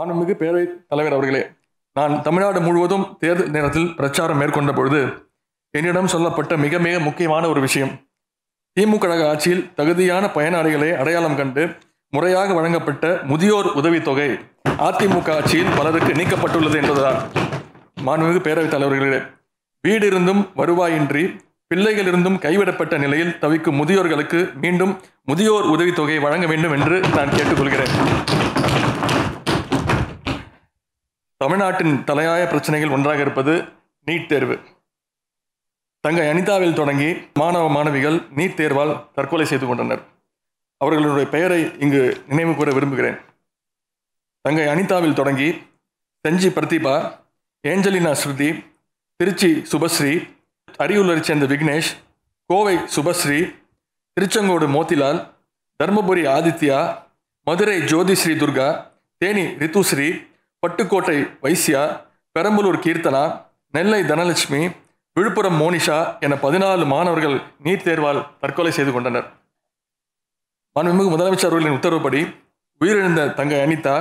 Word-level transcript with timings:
மாண்புமிகு 0.00 0.34
பேரவைத் 0.40 0.76
தலைவர் 0.88 1.12
அவர்களே 1.12 1.50
நான் 1.92 2.22
தமிழ்நாடு 2.22 2.60
முழுவதும் 2.60 3.16
தேர்தல் 3.18 3.50
நேரத்தில் 3.50 3.94
பிரச்சாரம் 3.94 4.36
மேற்கொண்ட 4.36 4.72
பொழுது 4.72 5.00
என்னிடம் 5.70 6.06
சொல்லப்பட்ட 6.06 6.56
மிக 6.56 6.78
மிக 6.78 6.98
முக்கியமான 6.98 7.48
ஒரு 7.48 7.60
விஷயம். 7.60 7.90
திமுக 8.80 8.98
கழக 8.98 9.28
ஆட்சியில் 9.28 9.74
தகுதியான 9.74 10.26
பயனாளிகளை 10.26 10.96
அடையாளம் 10.96 11.36
கண்டு 11.36 11.76
முறையாக 12.10 12.54
வழங்கப்பட்ட 12.54 13.20
முதியோர் 13.24 13.66
உதவித்தொகை 13.66 14.38
அதிமுக 14.64 15.34
ஆட்சியில் 15.34 15.76
பலருக்கு 15.76 16.12
நீக்கப்பட்டுள்ளது 16.12 16.76
என்பதுதான். 16.82 17.20
மாண்புமிகு 18.06 18.42
பேரவைத் 18.46 18.68
தலைவர்களே 18.68 19.20
வீடு 19.80 20.06
இருந்தும் 20.06 20.48
வருவாயின்றி 20.56 21.38
பிள்ளைகள் 21.66 22.06
இருந்தும் 22.06 22.38
கைவிடப்பட்ட 22.38 22.98
நிலையில் 22.98 23.38
தவிக்கும் 23.38 23.86
முதியோர்களுக்கு 23.86 24.54
மீண்டும் 24.54 25.00
முதியோர் 25.24 25.64
உதவித்தொகை 25.64 26.20
வழங்க 26.20 26.46
வேண்டும் 26.46 26.72
என்று 26.72 27.00
நான் 27.00 27.28
கேட்டுக்கொள்கிறேன். 27.28 28.29
தமிழ்நாட்டின் 31.40 31.94
தலையாய 32.04 32.46
பிரச்சனைகள் 32.46 32.90
ஒன்றாக 32.90 33.20
இருப்பது 33.20 33.52
நீட் 34.06 34.26
தேர்வு. 34.26 34.56
தங்கை 36.00 36.26
அனிதாவில் 36.26 36.72
தொடங்கி 36.72 37.08
மாணவ 37.34 37.70
மாணவிகள் 37.70 38.18
நீட் 38.36 38.56
தேர்வால் 38.60 38.92
தற்கொலை 39.14 39.46
செய்து 39.46 39.66
கொண்டனர். 39.66 40.02
அவர்களுடைய 40.76 41.28
பெயரை 41.28 41.72
இங்கு 41.78 42.02
நினைவு 42.28 42.54
கூற 42.54 42.72
விரும்புகிறேன். 42.72 43.18
தங்கை 44.40 44.66
அனிதாவில் 44.66 45.12
தொடங்கி 45.12 45.48
செஞ்சி 46.24 46.48
பிரதீபா 46.48 46.94
ஏஞ்சலினா 47.64 48.12
ஸ்ருதி 48.22 48.50
திருச்சி 49.16 49.50
சுபஸ்ரீ 49.72 50.14
அரியலூரைச் 50.78 51.28
சேர்ந்த 51.28 51.46
விக்னேஷ் 51.46 51.90
கோவை 52.46 52.76
சுபஸ்ரீ 52.96 53.40
திருச்செங்கோடு 54.16 54.68
மோத்திலால் 54.76 55.20
தர்மபுரி 55.80 56.24
ஆதித்யா 56.36 56.78
மதுரை 57.46 57.78
ஜோதிஸ்ரீ 57.92 58.34
துர்கா 58.42 58.68
தேனி 59.18 59.44
ரித்துஸ்ரீ 59.62 60.08
பட்டுக்கோட்டை 60.62 61.18
வைசியா 61.44 61.82
பெரம்பலூர் 62.36 62.82
கீர்த்தனா 62.84 63.22
நெல்லை 63.74 64.00
தனலட்சுமி 64.10 64.60
விழுப்புரம் 65.16 65.56
மோனிஷா 65.60 65.98
என 66.24 66.34
பதினாலு 66.42 66.84
மாணவர்கள் 66.92 67.36
நீட் 67.64 67.86
தேர்வால் 67.86 68.20
தற்கொலை 68.42 68.72
செய்து 68.72 68.92
கொண்டனர். 68.92 69.26
மாண்புமிகு 70.76 71.12
முதலமைச்சர் 71.14 71.50
அவர்களின் 71.50 71.76
உத்தரவுப்படி 71.78 72.20
உயிரிழந்த 72.80 73.22
தங்கை 73.38 73.60
அனிதா 73.64 73.96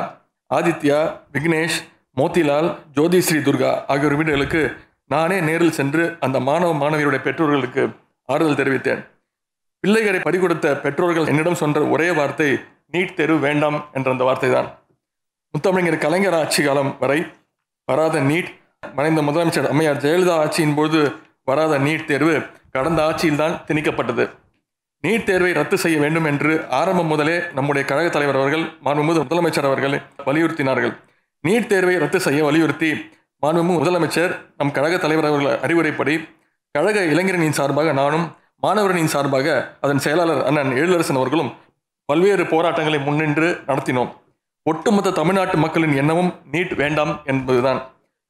ஆதித்யா 0.52 1.00
விக்னேஷ் 1.36 1.80
மோத்திலால் 2.18 2.70
ஜோதிஸ்ரீ 2.98 3.40
துர்கா 3.48 3.72
ஆகியோர் 3.94 4.18
வீடுகளுக்கு 4.20 4.62
நானே 5.14 5.38
நேரில் 5.42 5.78
சென்று 5.80 6.04
அந்த 6.28 6.38
மாணவ 6.50 6.74
மாணவியருடைய 6.82 7.22
பெற்றோர்களுக்கு 7.28 7.84
ஆறுதல் 8.30 8.60
தெரிவித்தேன். 8.62 9.02
பிள்ளைகளை 9.84 10.20
பறிகொடுத்த 10.28 10.76
பெற்றோர்கள் 10.86 11.30
என்னிடம் 11.34 11.62
சொன்ன 11.64 11.86
ஒரே 11.96 12.10
வார்த்தை 12.20 12.50
நீட் 12.94 13.18
தேர்வு 13.20 13.40
வேண்டாம் 13.48 13.80
என்ற 13.98 14.08
அந்த 14.12 14.24
வார்த்தை 14.30 14.52
தான் 14.52 14.70
முத்தமிழர் 15.54 16.04
கலைஞர் 16.04 16.36
ஆட்சி 16.40 16.62
காலம் 16.64 16.92
வரை 17.00 17.20
வராத 17.86 18.18
நீட் 18.20 18.50
மறைந்த 18.98 19.22
முதலமைச்சர் 19.22 19.68
அம்மையார் 19.70 20.02
ஜெயலலிதா 20.04 20.36
ஆட்சியின் 20.42 20.76
போது 20.76 21.00
வராத 21.50 21.80
நீட் 21.80 22.06
தேர்வு 22.10 22.36
கடந்த 22.76 23.00
ஆட்சியில்தான் 23.08 23.56
திணிக்கப்பட்டது. 23.68 24.26
நீட் 25.04 25.26
தேர்வை 25.30 25.52
ரத்து 25.54 25.78
செய்ய 25.78 25.98
வேண்டும் 26.00 26.28
என்று 26.32 26.52
ஆரம்பம் 26.80 27.10
முதலே 27.14 27.36
நம்முடைய 27.58 27.84
கழக 27.88 28.08
தலைவர் 28.10 28.40
அவர்கள் 28.42 28.66
மாண்புமிகு 28.86 29.24
முதலமைச்சர் 29.24 29.68
அவர்கள் 29.70 29.96
வலியுறுத்தினார்கள். 30.28 30.94
நீட் 31.44 31.68
தேர்வை 31.68 31.96
ரத்து 31.98 32.20
செய்ய 32.28 32.44
வலியுறுத்தி 32.50 32.92
மாண்புமிகு 33.44 33.80
முதலமைச்சர் 33.82 34.34
நம் 34.58 34.76
கழக 34.78 34.98
தலைவர் 34.98 35.30
அவர்கள் 35.32 35.60
அறிவுரைப்படி 35.66 36.16
கழக 36.76 37.00
இளைஞரணியின் 37.14 37.60
சார்பாக 37.60 37.92
நானும் 38.02 38.26
மாணவரணியின் 38.68 39.14
சார்பாக 39.16 39.78
அதன் 39.82 40.04
செயலாளர் 40.06 40.46
அண்ணன் 40.46 40.74
எழிலரசன் 40.80 41.22
அவர்களும் 41.22 41.52
பல்வேறு 42.06 42.46
போராட்டங்களை 42.48 43.00
முன்னின்று 43.00 43.48
நடத்தினோம். 43.68 44.12
ஒட்டுமொத்த 44.64 45.12
தமிழ்நாட்டு 45.12 45.58
மக்களின் 45.58 45.96
எண்ணமும் 45.96 46.34
நீட் 46.52 46.76
வேண்டாம் 46.76 47.22
என்பதுதான். 47.26 47.80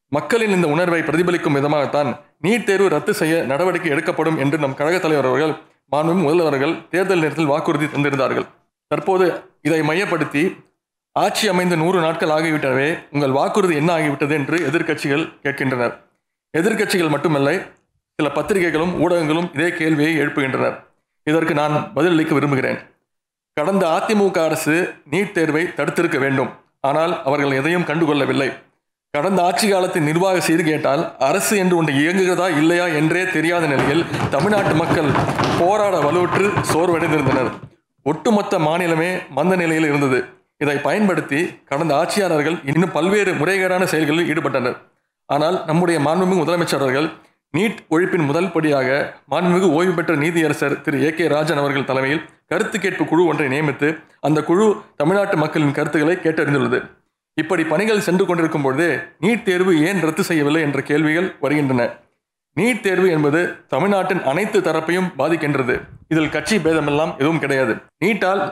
மக்களின் 0.09 0.49
இந்த 0.49 0.67
உணர்வை 0.67 1.01
பிரதிபலிக்கும் 1.01 1.55
விதமாகத்தான் 1.57 2.09
நீட் 2.43 2.63
தேர்வு 2.63 2.89
ரத்து 2.89 3.13
செய்ய 3.13 3.41
நடவடிக்கை 3.43 3.91
எடுக்கப்படும் 3.91 4.37
என்று 4.37 4.57
நம் 4.57 4.73
கழக 4.73 4.99
தலைவர் 4.99 5.25
அவர்கள் 5.25 5.53
மாண்பும் 5.87 6.23
முதல்வர்கள் 6.27 6.87
தேர்தல் 6.89 7.19
நேரத்தில் 7.19 7.45
வாக்குறுதி 7.45 7.85
தந்திருந்தார்கள். 7.85 8.45
தற்போது 8.87 9.43
இதை 9.61 9.81
மையப்படுத்தி 9.81 10.43
ஆட்சி 11.11 11.47
அமைந்த 11.47 11.75
நூறு 11.75 11.99
நாட்கள் 11.99 12.29
ஆகிவிட்டவே 12.29 12.99
உங்கள் 13.11 13.31
வாக்குறுதி 13.31 13.75
என்ன 13.75 13.97
ஆகிவிட்டது 13.97 14.31
என்று 14.31 14.57
எதிர்க்கட்சிகள் 14.69 15.25
கேட்கின்றனர். 15.41 15.93
எதிர்க்கட்சிகள் 16.57 17.09
மட்டுமல்ல 17.09 17.51
சில 18.19 18.29
பத்திரிகைகளும் 18.31 18.93
ஊடகங்களும் 19.01 19.49
இதே 19.53 19.69
கேள்வியை 19.77 20.13
எழுப்புகின்றனர். 20.17 20.77
இதற்கு 21.23 21.53
நான் 21.53 21.91
பதிலளிக்க 21.93 22.33
விரும்புகிறேன். 22.33 22.79
கடந்த 23.59 23.85
அதிமுக 23.97 24.37
அரசு 24.47 24.73
நீட் 25.11 25.35
தேர்வை 25.37 25.61
தடுத்திருக்க 25.77 26.17
வேண்டும். 26.23 26.51
ஆனால் 26.89 27.13
அவர்கள் 27.27 27.55
எதையும் 27.59 27.87
கண்டுகொள்ளவில்லை. 27.89 28.47
கடந்த 29.13 29.39
ஆட்சி 29.47 29.67
காலத்தின் 29.69 30.07
நிர்வாக 30.09 30.37
செய்து 30.47 30.63
கேட்டால் 30.67 31.03
அரசு 31.27 31.53
என்று 31.61 31.75
ஒன்று 31.79 31.93
இயங்குகிறதா 32.01 32.47
இல்லையா 32.59 32.85
என்றே 32.99 33.23
தெரியாத 33.35 33.63
நிலையில் 33.71 34.03
தமிழ்நாட்டு 34.33 34.73
மக்கள் 34.81 35.09
போராட 35.61 35.95
வலுவற்று 36.05 36.45
சோர்வடைந்திருந்தனர். 36.71 37.49
ஒட்டுமொத்த 38.05 38.59
மாநிலமே 38.67 39.11
மந்த 39.37 39.55
நிலையில் 39.61 39.87
இருந்தது. 39.89 40.19
இதை 40.63 40.77
பயன்படுத்தி 40.87 41.39
கடந்த 41.71 41.91
ஆட்சியாளர்கள் 42.01 42.57
இன்னும் 42.71 42.95
பல்வேறு 42.97 43.33
முறைகேடான 43.41 43.83
செயல்களில் 43.93 44.29
ஈடுபட்டனர். 44.33 44.77
ஆனால் 45.29 45.57
நம்முடைய 45.69 45.97
மாண்புமிகு 46.07 46.41
முதலமைச்சர்கள் 46.43 47.09
நீட் 47.57 47.79
ஒழிப்பின் 47.89 48.25
முதல் 48.25 48.51
படியாக 48.51 48.89
மாண்புமிகு 49.31 49.67
ஓய்வு 49.77 49.93
பெற்ற 49.93 50.15
நீதியரசர் 50.15 50.81
திரு 50.81 50.97
ஏ 51.03 51.13
கே 51.13 51.27
ராஜன் 51.27 51.57
அவர்கள் 51.57 51.85
தலைமையில் 51.85 52.25
கருத்து 52.45 52.77
கேட்பு 52.79 53.03
குழு 53.05 53.25
ஒன்றை 53.25 53.47
நியமித்து 53.53 53.87
அந்த 54.19 54.43
குழு 54.43 54.65
தமிழ்நாட்டு 54.95 55.37
மக்களின் 55.37 55.71
கருத்துக்களை 55.71 56.15
கேட்டறிந்துள்ளது. 56.15 56.79
இப்படி 57.33 57.63
பணிகள் 57.63 58.05
சென்று 58.07 58.25
கொண்டிருக்கும் 58.25 58.61
பொழுதே 58.61 58.89
நீட் 59.21 59.43
தேர்வு 59.43 59.73
ஏன் 59.87 60.01
ரத்து 60.01 60.23
செய்யவில்லை 60.23 60.61
என்ற 60.61 60.81
கேள்விகள் 60.81 61.29
வருகின்றன. 61.39 61.87
நீட் 62.57 62.83
தேர்வு 62.87 63.07
என்பது 63.09 63.41
தமிழ்நாட்டின் 63.67 64.23
அனைத்து 64.23 64.59
தரப்பையும் 64.59 65.09
பாதிக்கின்றது. 65.17 65.75
இதில் 66.07 66.33
கட்சி 66.35 66.57
பேதமெல்லாம் 66.57 67.15
எதுவும் 67.21 67.39
கிடையாது. 67.39 67.75
நீட்டால் 67.97 68.43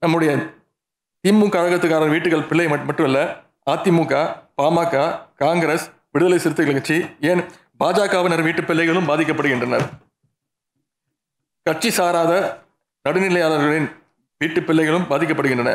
நம்முடைய 0.00 0.32
திமுக 1.24 1.52
கழகத்துக்காரர் 1.56 2.14
வீட்டுகள் 2.14 2.48
பிள்ளை 2.50 2.66
மட்டுமல்ல 2.68 3.20
அதிமுக 3.70 4.14
பாமக 4.62 5.04
காங்கிரஸ் 5.44 5.86
விடுதலை 6.12 6.38
சிறுத்தைகள் 6.38 6.76
கட்சி 6.78 6.98
ஏன் 7.30 7.42
பாஜகவினர் 7.80 8.42
வீட்டு 8.46 8.62
பிள்ளைகளும் 8.68 9.08
பாதிக்கப்படுகின்றனர். 9.08 9.86
கட்சி 11.66 11.90
சாராத 11.96 12.32
நடுநிலையாளர்களின் 13.04 13.88
வீட்டு 14.40 14.60
பிள்ளைகளும் 14.68 15.06
பாதிக்கப்படுகின்றன. 15.10 15.70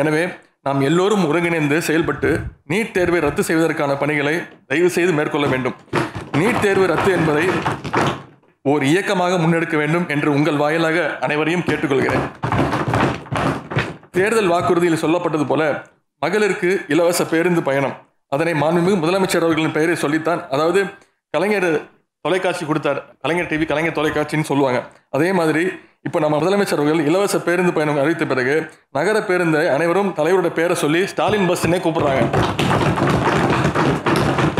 எனவே 0.00 0.22
நாம் 0.66 0.80
எல்லோரும் 0.88 1.24
ஒருங்கிணைந்து 1.28 1.76
செயல்பட்டு 1.88 2.30
நீட் 2.70 2.94
தேர்வை 2.96 3.20
ரத்து 3.24 3.42
செய்வதற்கான 3.48 3.92
பணிகளை 4.02 4.34
தயவு 4.70 4.90
செய்து 4.96 5.12
மேற்கொள்ள 5.18 5.46
வேண்டும். 5.52 5.76
நீட் 6.40 6.62
தேர்வு 6.64 6.86
ரத்து 6.92 7.10
என்பதை 7.18 7.44
ஓர் 8.70 8.84
இயக்கமாக 8.92 9.36
முன்னெடுக்க 9.42 9.76
வேண்டும் 9.82 10.06
என்று 10.14 10.28
உங்கள் 10.36 10.60
வாயிலாக 10.62 11.04
அனைவரையும் 11.26 11.66
கேட்டுக்கொள்கிறேன். 11.68 12.24
தேர்தல் 14.18 14.52
வாக்குறுதியில் 14.54 15.02
சொல்லப்பட்டது 15.04 15.46
போல 15.50 15.62
மகளிருக்கு 16.24 16.70
இலவச 16.94 17.22
பேருந்து 17.32 17.62
பயணம். 17.68 17.96
அதனை 18.34 18.52
மாண்புமிகு 18.62 18.96
முதலமைச்சர் 19.02 19.44
அவர்களின் 19.46 19.76
பெயரை 19.76 19.96
சொல்லித்தான். 20.04 20.40
அதாவது 20.54 20.80
கலைஞர் 21.34 21.68
தொலைக்காட்சி 22.24 22.64
கொடுத்தார். 22.68 23.00
கலைஞர் 23.22 23.48
டிவி 23.50 23.64
கலைஞர் 23.70 23.96
தொலைக்காட்சின்னு 23.98 24.48
சொல்லுவாங்க. 24.50 24.78
அதே 25.16 25.28
மாதிரி 25.38 25.64
இப்போ 26.06 26.18
நம்ம 26.24 26.36
முதலமைச்சர் 26.40 26.80
அவர்கள் 26.80 27.00
இலவச 27.08 27.36
பேருந்து 27.46 27.72
பயணம் 27.76 27.98
அறிவித்த 28.02 28.24
பிறகு 28.32 28.54
நகர 28.96 29.16
பேருந்தை 29.28 29.62
அனைவரும் 29.74 30.10
தலைவரோட 30.18 30.48
பேரை 30.58 30.74
சொல்லி 30.82 31.00
ஸ்டாலின் 31.12 31.48
பஸ்ன்னே 31.50 31.78
கூப்பிடுறாங்க. 31.84 32.22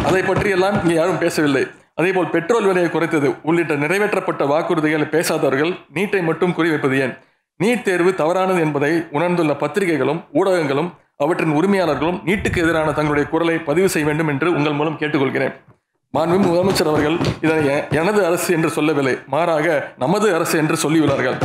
அதை 0.08 0.22
பற்றி 0.30 0.50
எல்லாம் 0.56 0.76
இங்கே 0.82 0.96
யாரும் 1.00 1.22
பேசவில்லை. 1.24 1.64
அதேபோல் 2.00 2.32
பெட்ரோல் 2.34 2.66
விலையை 2.70 2.88
குறைத்தது 2.94 3.28
உள்ளிட்ட 3.48 3.74
நிறைவேற்றப்பட்ட 3.84 4.44
வாக்குறுதிகளை 4.52 5.06
பேசாதவர்கள் 5.14 5.72
நீட்டை 5.96 6.20
மட்டும் 6.28 6.54
குறிவைப்பது 6.58 6.98
ஏன்? 7.04 7.14
நீட் 7.60 7.86
தேர்வு 7.88 8.10
தவறானது 8.20 8.60
என்பதை 8.66 8.92
உணர்ந்துள்ள 9.16 9.52
பத்திரிகைகளும் 9.62 10.20
ஊடகங்களும் 10.40 10.90
அவற்றின் 11.24 11.56
உரிமையாளர்களும் 11.60 12.20
நீட்டுக்கு 12.28 12.58
எதிரான 12.64 12.88
தங்களுடைய 12.98 13.26
குரலை 13.32 13.56
பதிவு 13.70 13.88
செய்ய 13.94 14.06
வேண்டும் 14.10 14.32
என்று 14.34 14.48
உங்கள் 14.58 14.78
மூலம் 14.80 15.00
கேட்டுக்கொள்கிறேன். 15.02 15.54
மாண்பு 16.16 16.36
முதலமைச்சர் 16.42 16.90
அவர்கள் 16.90 17.16
இதனை 17.44 17.64
எனது 18.00 18.20
அரசு 18.26 18.50
என்று 18.56 18.70
சொல்லவில்லை 18.76 19.14
மாறாக 19.34 19.66
நமது 20.02 20.26
அரசு 20.36 20.56
என்று 20.62 20.76
சொல்லியுள்ளார்கள். 20.84 21.38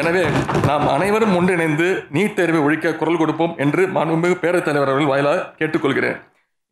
எனவே 0.00 0.22
நாம் 0.68 0.84
அனைவரும் 0.94 1.34
ஒன்றிணைந்து 1.38 1.88
நீட் 2.14 2.36
தேர்வை 2.38 2.60
ஒழிக்க 2.66 2.94
குரல் 3.00 3.18
கொடுப்போம் 3.22 3.56
என்று 3.64 3.82
மாண்புமிகு 3.96 4.36
பேரவைத் 4.44 4.68
தலைவர் 4.68 4.90
அவர்கள் 4.92 5.10
வாயிலாக 5.12 5.44
கேட்டுக்கொள்கிறேன். 5.58 6.16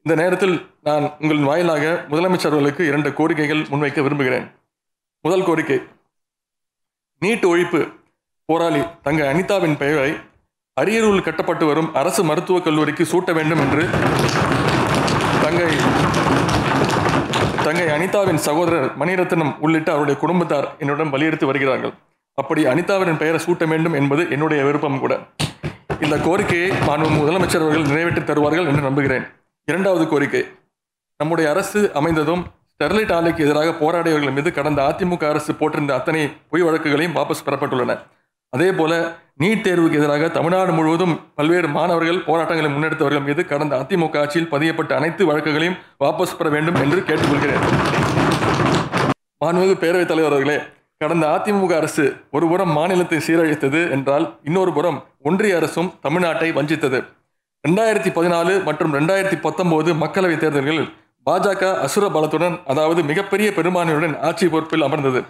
இந்த 0.07 0.15
நேரத்தில் 0.23 0.57
நான் 0.89 1.05
உங்களின் 1.23 1.49
வாயிலாக 1.51 1.85
முதலமைச்சர் 2.11 2.53
அவர்களுக்கு 2.53 2.85
இரண்டு 2.91 3.11
கோரிக்கைகள் 3.19 3.63
முன்வைக்க 3.73 4.03
விரும்புகிறேன். 4.07 4.47
முதல் 5.27 5.47
கோரிக்கை 5.49 5.79
நீட் 7.23 7.47
ஒழிப்பு 7.53 7.81
போராளி 8.49 8.83
தங்க 9.07 9.23
அனிதாவின் 9.33 9.77
பெயரை 9.83 10.11
அரியலூரில் 10.77 11.27
கட்டப்பட்டு 11.29 11.65
வரும் 11.71 11.93
அரசு 12.01 12.23
மருத்துவக் 12.31 12.67
கல்லூரிக்கு 12.69 13.05
சூட்ட 13.13 13.33
வேண்டும் 13.39 13.63
என்று 13.65 13.85
தங்கை 15.45 15.71
தங்கை 17.67 17.85
அனிதாவின் 17.97 18.41
சகோதரர் 18.47 18.87
மணிரத்னம் 18.99 19.53
உள்ளிட்ட 19.59 19.89
அவருடைய 19.91 20.21
குடும்பத்தார் 20.21 20.67
என்னுடன் 20.79 21.11
வலியுறுத்தி 21.11 21.47
வருகிறார்கள். 21.47 21.93
அப்படி 22.39 22.65
அனிதாவின் 22.65 23.17
பெயரை 23.17 23.41
சூட்ட 23.45 23.69
வேண்டும் 23.69 23.93
என்பது 23.93 24.23
என்னுடைய 24.31 24.65
விருப்பம் 24.65 24.99
கூட. 24.99 25.15
இந்த 26.01 26.17
கோரிக்கையை 26.19 26.71
மாண்பு 26.87 27.09
முதலமைச்சர் 27.19 27.65
அவர்கள் 27.65 27.89
நிறைவேற்றி 27.91 28.25
தருவார்கள் 28.25 28.67
என்று 28.67 28.83
நம்புகிறேன். 28.83 29.25
இரண்டாவது 29.69 30.09
கோரிக்கை. 30.09 30.43
நம்முடைய 31.21 31.51
அரசு 31.51 31.91
அமைந்ததும் 31.95 32.43
ஸ்டெர்லைட் 32.73 33.15
ஆலைக்கு 33.19 33.43
எதிராக 33.47 33.71
போராடியவர்கள் 33.83 34.37
மீது 34.39 34.53
கடந்த 34.53 34.83
அதிமுக 34.83 35.29
அரசு 35.29 35.53
போட்டிருந்த 35.53 35.93
அத்தனை 35.99 36.23
பொய் 36.51 36.63
வழக்குகளையும் 36.63 37.17
வாபஸ் 37.17 37.47
பெறப்பட்டுள்ளன. 37.47 37.99
அதே 38.57 38.69
போல 38.79 38.93
நீட் 39.43 39.63
தேர்வுக்கு 39.67 39.99
எதிராக 40.01 40.29
தமிழ்நாடு 40.29 40.73
முழுவதும் 40.79 41.15
பல்வேறு 41.39 41.69
மாணவர்கள் 41.77 42.19
போராட்டங்களை 42.27 42.71
முன்னெடுத்தவர்கள் 42.73 43.25
மீது 43.29 43.43
கடந்த 43.53 43.75
அதிமுக 43.83 44.19
ஆட்சியில் 44.23 44.51
பதியப்பட்ட 44.51 44.93
அனைத்து 44.99 45.23
வழக்குகளையும் 45.29 45.79
வாபஸ் 46.03 46.37
பெற 46.39 46.49
வேண்டும் 46.55 46.79
என்று 46.85 46.99
கேட்டுக்கொள்கிறேன். 47.09 47.63
மாண்புமிகு 49.45 49.77
பேரவைத் 49.85 50.11
தலைவர் 50.13 50.35
அவர்களே 50.37 50.59
கடந்த 51.01 51.27
அதிமுக 51.37 51.73
அரசு 51.81 52.05
ஒருபுறம் 52.37 52.73
மாநிலத்தை 52.79 53.19
சீரழித்தது 53.27 53.81
என்றால் 53.97 54.27
இன்னொரு 54.49 54.73
புறம் 54.73 54.99
ஒன்றிய 55.29 55.57
அரசும் 55.61 55.93
தமிழ்நாட்டை 56.07 56.49
வஞ்சித்தது. 56.59 57.01
ரெண்டாயிரத்தி 57.69 58.11
பதினாலு 58.19 58.53
மற்றும் 58.69 58.95
ரெண்டாயிரத்தி 58.99 59.39
பத்தொன்பது 59.47 59.93
மக்களவைத் 60.03 60.43
தேர்தல்களில் 60.45 60.91
பாஜக 61.27 61.65
அசுர 61.87 62.05
பலத்துடன் 62.17 62.57
அதாவது 62.73 63.03
மிகப்பெரிய 63.11 63.49
பெரும்பான்மையுடன் 63.59 64.15
ஆட்சி 64.29 64.47
பொறுப்பில் 64.55 64.87
அமர்ந்தது. 64.89 65.23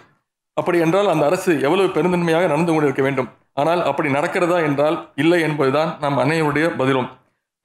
அப்படி 0.59 0.77
என்றால் 0.85 1.11
அந்த 1.13 1.23
அரசு 1.29 1.51
எவ்வளவு 1.65 1.87
பெருந்தன்மையாக 1.95 2.47
நடந்து 2.51 2.71
கொண்டிருக்க 2.71 3.03
வேண்டும்? 3.05 3.29
ஆனால் 3.61 3.81
அப்படி 3.89 4.09
நடக்கிறதா 4.13 4.57
என்றால் 4.67 4.97
இல்லை 5.15 5.39
என்பதுதான் 5.47 5.91
நம் 6.03 6.19
அன்னையுடைய 6.23 6.65
பதிலும். 6.79 7.09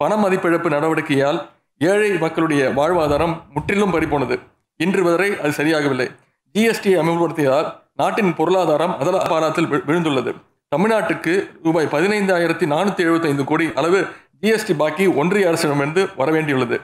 பண 0.01 0.13
மதிப்பிழப்பு 0.17 0.69
நடவடிக்கையால் 0.77 1.39
ஏழை 1.81 2.11
மக்களுடைய 2.25 2.63
வாழ்வாதாரம் 2.79 3.35
முற்றிலும் 3.55 3.95
பறிபோனது. 3.95 4.37
இன்று 4.81 5.03
வரை 5.03 5.29
அது 5.43 5.53
சரியாகவில்லை. 5.61 6.09
ஜிஎஸ்டி 6.55 6.93
அமல்படுத்தியதால் 7.03 7.69
நாட்டின் 8.01 8.33
பொருளாதாரம் 8.39 8.95
அதல 9.03 9.19
பாராத்தில் 9.33 9.71
விழுந்துள்ளது. 9.89 10.33
தமிழ்நாட்டுக்கு 10.73 11.35
ரூபாய் 11.65 11.93
பதினைந்தாயிரத்தி 11.93 12.67
நானூற்றி 12.73 13.03
எழுபத்தைந்து 13.07 13.45
கோடி 13.51 13.67
அளவு 13.81 14.01
ஜிஎஸ்டி 14.43 14.75
பாக்கி 14.83 15.05
ஒன்றிய 15.21 15.51
அரசிடமிருந்து 15.51 16.03
வரவேண்டியுள்ளது. 16.21 16.77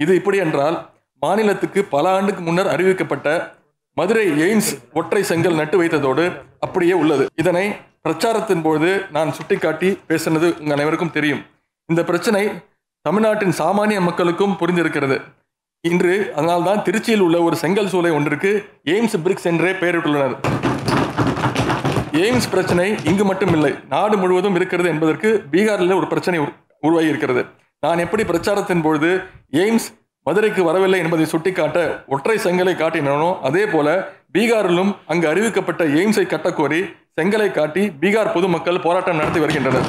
இது 0.00 0.12
இப்படி 0.20 0.38
என்றால் 0.44 0.76
மாநிலத்துக்கு 1.22 1.80
பல 1.94 2.04
ஆண்டுக்கு 2.16 2.42
முன்னர் 2.42 2.72
அறிவிக்கப்பட்ட 2.74 3.28
மதுரை 3.96 4.24
எய்ம்ஸ் 4.44 4.72
ஒற்றை 4.92 5.22
செங்கல் 5.22 5.58
நட்டு 5.60 5.76
வைத்ததோடு 5.82 6.24
அப்படியே 6.58 6.92
உள்ளது. 6.92 7.26
இதனை 7.34 7.64
பிரச்சாரத்தின் 8.02 8.62
போது 8.62 8.88
நான் 9.10 9.32
சுட்டிக்காட்டி 9.32 9.88
பேசினது 10.08 10.48
உங்கள் 10.60 10.76
அனைவருக்கும் 10.76 11.12
தெரியும். 11.12 11.42
இந்த 11.88 12.04
பிரச்சனை 12.04 12.42
தமிழ்நாட்டின் 13.02 13.54
சாமானிய 13.58 14.00
மக்களுக்கும் 14.00 14.56
புரிந்திருக்கிறது. 14.60 15.16
இன்று 15.80 16.14
அதனால்தான் 16.36 16.82
திருச்சியில் 16.86 17.24
உள்ள 17.26 17.42
ஒரு 17.42 17.56
செங்கல் 17.56 17.88
சூளை 17.88 18.10
ஒன்றிற்கு 18.10 18.50
எய்ம்ஸ் 18.84 19.16
பிரிக்ஸ் 19.24 19.48
என்றே 19.50 19.72
பெயரிட்டுள்ளனர். 19.72 20.36
எய்ம்ஸ் 22.24 22.50
பிரச்சனை 22.50 22.86
இங்கு 23.04 23.24
மட்டும் 23.24 23.52
இல்லை 23.52 23.72
நாடு 23.88 24.16
முழுவதும் 24.16 24.54
இருக்கிறது 24.54 24.88
என்பதற்கு 24.88 25.28
பீகாரில் 25.50 25.98
ஒரு 26.00 26.06
பிரச்சனை 26.06 26.38
உருவாகி 26.80 27.12
இருக்கிறது 27.12 27.42
நான் 27.80 27.98
எப்படி 27.98 28.22
பிரச்சாரத்தின் 28.24 28.82
பொழுது 28.82 29.10
எய்ம்ஸ் 29.50 29.88
மதுரைக்கு 30.26 30.62
வரவில்லை 30.64 30.98
என்பதை 30.98 31.24
சுட்டிக்காட்ட 31.24 32.04
ஒற்றை 32.06 32.36
செங்கலை 32.36 32.74
காட்டினோ 32.76 33.40
அதே 33.40 33.66
போல 33.66 33.88
பீகாரிலும் 34.34 34.90
அங்கு 35.06 35.26
அறிவிக்கப்பட்ட 35.28 35.84
எய்ம்ஸை 35.84 36.24
கட்டக்கோரி 36.26 36.80
செங்கலை 37.20 37.52
காட்டி 37.52 37.82
பீகார் 38.00 38.32
பொதுமக்கள் 38.32 38.80
போராட்டம் 38.80 39.16
நடத்தி 39.16 39.40
வருகின்றனர். 39.40 39.86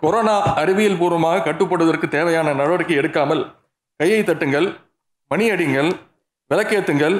கொரோனா 0.00 0.54
அறிவியல் 0.54 0.98
பூர்வமாக 0.98 1.42
கட்டுப்படுவதற்கு 1.42 2.08
தேவையான 2.08 2.52
நடவடிக்கை 2.52 2.96
எடுக்காமல் 2.98 3.42
கையை 3.96 4.22
தட்டுங்கள் 4.22 4.68
மணியடிங்கள் 5.30 5.90
விளக்கேத்துங்கள் 6.50 7.16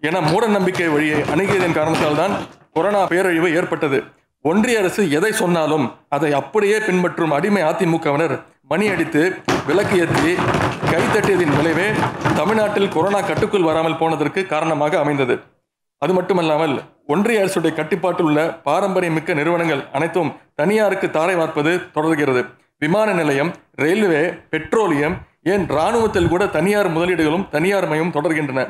என 0.00 0.20
மூட 0.20 0.46
நம்பிக்கை 0.46 0.88
வழியை 0.88 1.20
அணுகியதன் 1.20 1.72
காரணத்தால் 1.72 2.16
தான் 2.16 2.34
கொரோனா 2.72 3.06
பேரழிவு 3.06 3.54
ஏற்பட்டது. 3.54 4.02
ஒன்றிய 4.42 4.78
அரசு 4.78 5.10
எதை 5.10 5.32
சொன்னாலும் 5.32 5.92
அதை 6.08 6.32
அப்படியே 6.32 6.78
பின்பற்றும் 6.78 7.30
அடிமை 7.30 7.62
அதிமுகவினர் 7.62 8.36
மணி 8.70 8.84
அடித்து 8.92 9.22
விளக்கு 9.66 9.96
ஏற்றி 10.02 10.30
கைத்தட்டியதின் 10.90 11.54
விளைவே 11.56 11.88
தமிழ்நாட்டில் 12.38 12.92
கொரோனா 12.94 13.20
கட்டுக்குள் 13.20 13.66
வராமல் 13.68 13.98
போனதற்கு 14.00 14.40
காரணமாக 14.52 14.98
அமைந்தது. 15.02 15.34
அது 16.02 16.12
மட்டுமல்லாமல் 16.18 16.74
ஒன்றிய 17.12 17.42
அரசுடைய 17.42 17.72
கட்டுப்பாட்டில் 17.78 18.28
உள்ள 18.28 18.40
பாரம்பரியமிக்க 18.68 19.34
நிறுவனங்கள் 19.40 19.82
அனைத்தும் 19.96 20.30
தனியாருக்கு 20.60 21.08
தாரை 21.16 21.34
வார்ப்பது 21.40 21.72
தொடர்கிறது. 21.96 22.42
விமான 22.84 23.08
நிலையம் 23.20 23.50
ரயில்வே 23.82 24.22
பெட்ரோலியம் 24.54 25.16
ஏன் 25.52 25.66
இராணுவத்தில் 25.74 26.30
கூட 26.32 26.42
தனியார் 26.56 26.90
முதலீடுகளும் 26.96 27.46
தனியார் 27.54 27.88
மயம் 27.92 28.14
தொடர்கின்றன? 28.16 28.62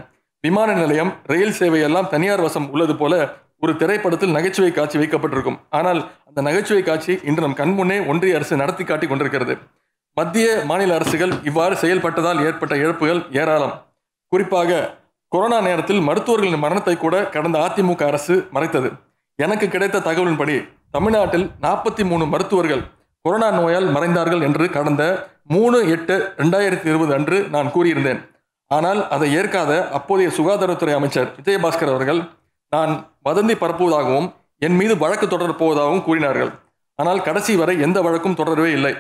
விமான 0.44 0.70
நிலையம் 0.82 1.12
ரயில் 1.32 1.56
சேவை 1.60 1.80
எல்லாம் 1.88 2.10
தனியார் 2.14 2.44
வசம் 2.46 2.68
உள்ளது 2.72 2.96
போல 3.02 3.14
ஒரு 3.64 3.72
திரைப்படத்தில் 3.80 4.34
நகைச்சுவை 4.36 4.72
காட்சி 4.72 4.96
வைக்கப்பட்டிருக்கும். 5.02 5.60
ஆனால் 5.78 6.00
அந்த 6.28 6.40
நகைச்சுவை 6.48 6.82
காட்சி 6.82 7.12
இன்று 7.28 7.44
நம் 7.46 7.58
கண்முன்னே 7.62 7.98
ஒன்றிய 8.12 8.38
அரசு 8.40 8.54
நடத்தி 8.62 8.84
காட்டி 8.84 9.06
கொண்டிருக்கிறது. 9.06 9.54
மத்திய 10.18 10.48
மாநில 10.70 10.94
அரசுகள் 10.98 11.32
இவ்வாறு 11.48 11.74
செயல்பட்டதால் 11.82 12.40
ஏற்பட்ட 12.46 12.74
இழப்புகள் 12.82 13.20
ஏராளம். 13.40 13.74
குறிப்பாக 14.32 14.80
கொரோனா 15.32 15.58
நேரத்தில் 15.68 16.02
மருத்துவர்களின் 16.08 16.62
மரணத்தை 16.64 16.94
கூட 16.96 17.14
கடந்த 17.34 17.56
அதிமுக 17.66 18.02
அரசு 18.10 18.34
மறைத்தது. 18.54 18.88
எனக்கு 19.38 19.66
கிடைத்த 19.68 20.02
தகவலின்படி 20.08 20.56
தமிழ்நாட்டில் 20.96 21.46
நாற்பத்தி 21.64 22.02
மூணு 22.10 22.24
மருத்துவர்கள் 22.32 22.82
கொரோனா 23.24 23.48
நோயால் 23.50 23.88
மறைந்தார்கள் 23.94 24.44
என்று 24.48 24.64
கடந்த 24.76 25.02
மூணு 25.54 25.78
எட்டு 25.94 26.14
ரெண்டாயிரத்தி 26.42 26.86
இருபது 26.92 27.12
அன்று 27.16 27.38
நான் 27.54 27.72
கூறியிருந்தேன். 27.74 28.20
ஆனால் 28.70 29.00
அதை 29.14 29.28
ஏற்காத 29.38 29.72
அப்போதைய 29.98 30.28
சுகாதாரத்துறை 30.36 30.94
அமைச்சர் 30.98 31.28
விஜயபாஸ்கர் 31.38 31.92
அவர்கள் 31.94 32.20
நான் 32.72 32.92
வதந்தி 33.28 33.56
பரப்புவதாகவும் 33.62 34.28
என் 34.66 34.78
மீது 34.80 34.94
வழக்கு 35.02 35.26
தொடரப் 35.26 35.60
போவதாகவும் 35.62 36.04
கூறினார்கள். 36.06 36.52
ஆனால் 36.98 37.20
கடைசி 37.22 37.56
வரை 37.62 37.74
எந்த 37.86 37.98
வழக்கும் 38.06 38.38
தொடரவே 38.40 38.70
இல்லை. 38.78 38.94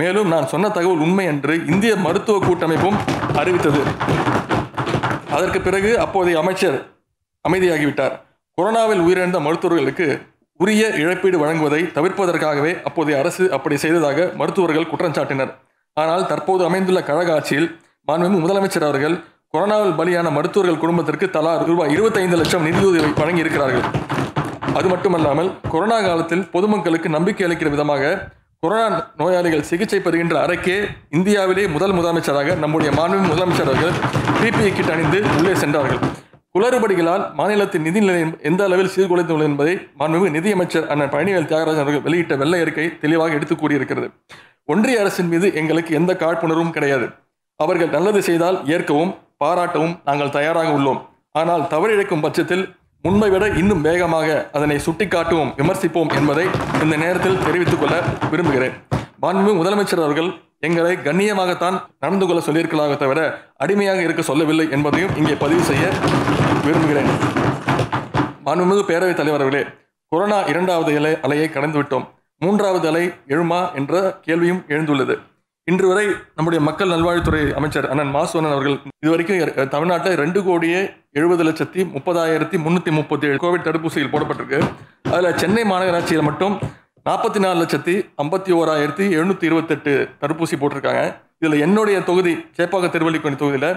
மேலும் 0.00 0.28
நான் 0.34 0.50
சொன்ன 0.52 0.70
தகவல் 0.76 1.04
உண்மை 1.06 1.24
என்று 1.32 1.54
இந்திய 1.72 1.92
மருத்துவ 2.06 2.38
கூட்டமைப்பும் 2.46 2.98
அறிவித்தது. 3.40 3.82
அதற்கு 5.36 5.60
பிறகு 5.66 5.90
அப்போதைய 6.04 6.38
அமைச்சர் 6.42 6.78
அமைதியாகிவிட்டார். 7.44 8.14
கொரோனாவில் 8.58 9.02
உயிரிழந்த 9.06 9.38
மருத்துவர்களுக்கு 9.46 10.06
உரிய 10.60 10.84
இழப்பீடு 11.02 11.36
வழங்குவதை 11.42 11.82
தவிர்ப்பதற்காகவே 11.96 12.72
அப்போதைய 12.88 13.18
அரசு 13.20 13.44
அப்படி 13.56 13.76
செய்ததாக 13.84 14.26
மருத்துவர்கள் 14.40 14.88
குற்றம் 14.90 15.14
சாட்டினர். 15.18 15.52
ஆனால் 15.96 16.26
தற்போது 16.30 16.62
அமைந்துள்ள 16.68 17.00
கழக 17.10 17.30
ஆட்சியில் 17.36 17.68
மாண்புமிகு 18.08 18.42
முதலமைச்சர் 18.44 18.86
அவர்கள் 18.88 19.16
கொரோனாவில் 19.54 19.94
பலியான 20.00 20.28
மருத்துவர்கள் 20.36 20.82
குடும்பத்திற்கு 20.82 21.26
தலா 21.36 21.52
ரூபாய் 21.68 21.92
இருபத்தைந்து 21.94 22.36
லட்சம் 22.40 22.66
நிதியுதவி 22.68 23.12
வழங்கியிருக்கிறார்கள். 23.22 23.86
அது 24.78 24.88
மட்டுமல்லாமல் 24.92 25.48
கொரோனா 25.72 25.96
காலத்தில் 26.08 26.44
பொதுமக்களுக்கு 26.52 27.08
நம்பிக்கை 27.16 27.44
அளிக்கிற 27.46 27.70
விதமாக 27.74 28.12
கொரோனா 28.64 28.96
நோயாளிகள் 29.16 29.62
சிகிச்சை 29.68 29.98
பெறுகின்ற 30.00 30.34
அறைக்கே 30.46 30.74
இந்தியாவிலே 31.10 31.62
முதல் 31.66 31.92
முதலமைச்சராக 31.92 32.56
நம்முடைய 32.58 32.90
மாண்புமிகு 32.96 33.28
முதலமைச்சர் 33.30 33.70
அவர்கள் 33.70 33.94
பிபிஇ 34.40 34.72
கிட் 34.74 34.90
அணிந்து 34.94 35.18
உள்ளே 35.36 35.54
சென்றார்கள். 35.54 36.00
குளறுபடிகளால் 36.54 37.32
மாநிலத்தின் 37.32 37.82
நிதி 37.82 38.00
நிலையம் 38.00 38.34
எந்த 38.42 38.64
அளவில் 38.64 38.90
சீர்குலைத்துள்ளது 38.96 39.48
என்பதை 39.50 39.74
மாண்புமிகு 39.98 40.30
நிதியமைச்சர் 40.30 40.86
அண்ணன் 40.86 41.08
பழனிவேல் 41.08 41.48
தியாகராஜன் 41.52 41.84
அவர்கள் 41.84 42.04
வெளியிட்ட 42.08 42.36
வெள்ளை 42.36 42.60
அறிக்கை 42.60 42.98
தெளிவாக 42.98 43.32
எடுத்து 43.32 43.54
கூறியிருக்கிறது. 43.54 44.10
ஒன்றிய 44.64 45.00
அரசின் 45.00 45.28
மீது 45.28 45.54
எங்களுக்கு 45.54 45.94
எந்த 45.94 46.14
காழ்ப்புணர்வும் 46.14 46.70
கிடையாது. 46.70 47.08
அவர்கள் 47.56 47.88
நல்லது 47.88 48.22
செய்தால் 48.22 48.60
ஏற்கவும் 48.66 49.14
பாராட்டவும் 49.44 49.96
நாங்கள் 50.04 50.34
தயாராக 50.38 50.70
உள்ளோம். 50.78 51.00
ஆனால் 51.32 51.66
தவறிழைக்கும் 51.74 52.24
பட்சத்தில் 52.26 52.66
முன்பை 53.04 53.28
விட 53.30 53.44
இன்னும் 53.60 53.80
வேகமாக 53.80 54.28
அதனை 54.56 54.76
சுட்டிக்காட்டுவோம் 54.76 55.52
விமர்சிப்போம் 55.60 56.10
என்பதை 56.18 56.44
இந்த 56.82 56.96
நேரத்தில் 57.02 57.38
தெரிவித்துக் 57.44 57.80
கொள்ள 57.80 57.94
விரும்புகிறேன். 58.30 58.74
மாண்பு 59.22 59.52
முதலமைச்சர் 59.60 60.02
அவர்கள் 60.04 60.28
எங்களை 60.66 60.92
கண்ணியமாகத்தான் 61.06 61.76
நடந்து 62.02 62.26
கொள்ள 62.26 62.40
சொல்லியிருக்கலாக 62.46 62.96
தவிர 62.96 63.20
அடிமையாக 63.56 64.02
இருக்க 64.02 64.22
சொல்லவில்லை 64.22 64.66
என்பதையும் 64.70 65.16
இங்கே 65.16 65.34
பதிவு 65.44 65.62
செய்ய 65.70 65.84
விரும்புகிறேன். 66.66 67.10
மாண்புமிகு 68.46 68.84
பேரவைத் 68.90 69.20
தலைவர்களே 69.22 69.62
கொரோனா 70.12 70.40
இரண்டாவது 70.52 70.92
அலை 71.00 71.12
அலையை 71.26 71.48
கடந்துவிட்டோம். 71.56 72.06
மூன்றாவது 72.38 72.88
அலை 72.88 73.04
எழுமா 73.34 73.60
என்ற 73.74 73.94
கேள்வியும் 74.20 74.62
எழுந்துள்ளது. 74.68 75.16
இன்று 75.64 75.86
வரை 75.88 76.06
நம்முடைய 76.36 76.60
மக்கள் 76.68 76.92
நல்வாழ்வுத்துறை 76.94 77.42
அமைச்சர் 77.58 77.88
அண்ணன் 77.90 78.14
மாசுவனன் 78.14 78.54
அவர்கள் 78.54 78.78
இதுவரைக்கும் 79.02 79.68
தமிழ்நாட்டில் 79.74 80.20
ரெண்டு 80.24 80.40
கோடியே 80.44 80.80
எழுபது 81.18 81.42
லட்சத்தி 81.46 81.80
முப்பதாயிரத்தி 81.94 82.56
முந்நூற்றி 82.64 82.90
முப்பத்தி 82.96 83.24
ஏழு 83.28 83.38
கோவிட் 83.44 83.64
தடுப்பூசிகள் 83.68 84.12
போடப்பட்டிருக்கு. 84.12 84.58
அதில் 85.14 85.38
சென்னை 85.40 85.62
மாநகராட்சியில் 85.70 86.26
மட்டும் 86.26 86.54
நாற்பத்தி 87.08 87.40
நாலு 87.44 87.58
லட்சத்தி 87.62 87.94
ஐம்பத்தி 88.22 88.50
ஓராயிரத்தி 88.58 89.04
எழுநூற்றி 89.16 89.46
இருபத்தெட்டு 89.50 89.92
தடுப்பூசி 90.22 90.56
போட்டிருக்காங்க. 90.60 91.02
இதில் 91.42 91.62
என்னுடைய 91.66 91.96
தொகுதி 92.10 92.34
சேப்பாக்க 92.58 92.92
திருவள்ளிக்கோணி 92.94 93.38
தொகுதியில் 93.42 93.70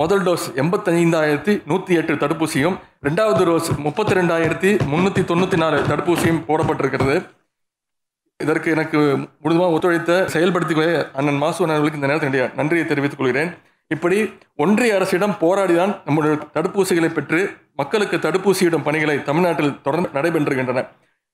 முதல் 0.00 0.24
டோஸ் 0.28 0.46
எண்பத்தைந்தாயிரத்தி 0.62 1.52
நூற்றி 1.70 1.92
எட்டு 2.00 2.20
தடுப்பூசியும் 2.22 2.76
ரெண்டாவது 3.08 3.42
டோஸ் 3.50 3.70
முப்பத்தி 3.86 4.14
ரெண்டாயிரத்தி 4.20 4.70
முந்நூற்றி 4.92 5.22
தொண்ணூற்றி 5.30 5.58
நாலு 5.64 5.78
தடுப்பூசியும் 5.90 6.40
போடப்பட்டிருக்கிறது. 6.48 7.16
இதற்கு 8.40 8.68
எனக்கு 8.76 8.98
முழுதுமாக 9.42 9.74
ஒத்துழைத்த 9.76 10.14
செயல்படுத்திக் 10.34 10.86
அண்ணன் 11.18 11.40
மாசு 11.44 11.60
அவர்களுக்கு 11.66 12.00
இந்த 12.00 12.10
நேரத்தில் 12.10 12.58
நன்றியை 12.60 12.86
தெரிவித்துக் 12.90 13.22
கொள்கிறேன். 13.22 13.52
இப்படி 13.88 14.32
ஒன்றிய 14.56 14.94
அரசிடம் 14.94 15.36
போராடிதான் 15.40 16.00
நம்முடைய 16.04 16.36
தடுப்பூசிகளை 16.54 17.12
பெற்று 17.12 17.50
மக்களுக்கு 17.76 18.16
தடுப்பூசியிடும் 18.16 18.82
பணிகளை 18.82 19.22
தமிழ்நாட்டில் 19.22 19.80
தொடர்ந்து 19.80 20.08
நடைபெறுகின்றன 20.08 20.88